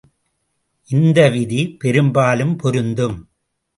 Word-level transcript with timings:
இந்த 0.89 1.29
விதி 1.29 1.75
பெரும்பாலும் 1.79 2.55
பொருந்தும். 2.55 3.17